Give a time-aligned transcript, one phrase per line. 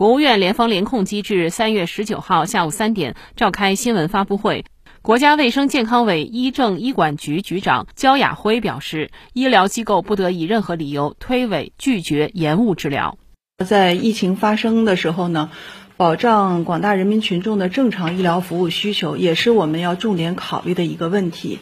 [0.00, 4.64] 国务院联防联控机制三月十九号下午三点召开新闻发布会，
[5.02, 13.18] 国家卫生健康委医政医管局局长焦雅辉表示，医疗机构不得以任何理由推诿、拒绝、延误治疗。
[13.62, 15.50] 在疫情发生的时候呢，
[15.98, 21.58] 保障广大人民群众的正常医疗服务需求，也是我们要重点考虑的一个问题。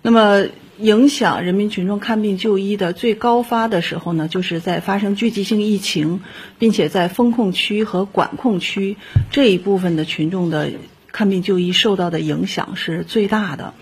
[0.00, 0.44] 那么，
[0.80, 6.20] 影响人民群众看病就医的最高发的时候呢，就是在发生聚集性疫情，
[6.58, 8.96] 并且在风控区和管控区
[9.30, 10.72] 这一部分的群众的
[11.12, 13.74] 看病就医受到的影响是最大的。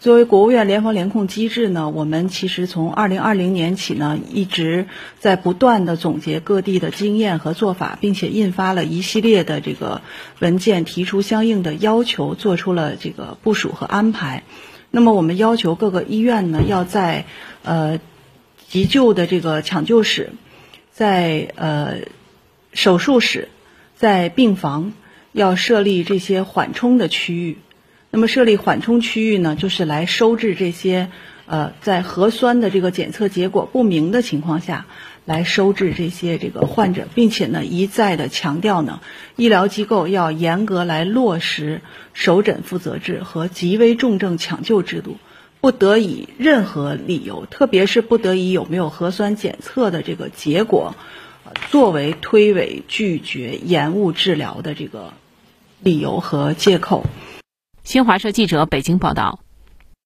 [0.00, 4.86] 作为国务院联防联控机制呢，我们其实从二零二零年起呢，一直
[5.20, 10.02] 在不断的总结各地的经验和做法，并且印发了一系列的这个
[10.40, 14.42] 文件，提出相应的要求，做出了这个部署和安排。
[14.94, 17.24] 那么，我们要求各个医院呢，要在
[17.64, 17.98] 呃
[18.68, 20.32] 急救的这个抢救室，
[20.92, 22.00] 在呃
[22.74, 23.48] 手术室，
[23.96, 24.92] 在病房
[25.32, 27.56] 要设立这些缓冲的区域。
[28.10, 31.10] 那么设立缓冲区域呢，就是来收治这些
[31.52, 34.86] 呃在核酸的这个检测结果不明的情况下
[35.26, 39.02] 来收治这些这个患者，并且呢一再的强调呢，
[39.36, 41.82] 医疗机构要严格来落实
[42.14, 45.18] 首诊负责制和极危重症抢救制度，
[45.60, 50.94] 不得以任何理由，特别是不得以有没有核酸检测的这个结果，
[51.70, 55.12] 作为推诿、拒绝、延误治疗的这个
[55.82, 57.04] 理由和借口。
[57.84, 59.41] 新华社记者北京报道。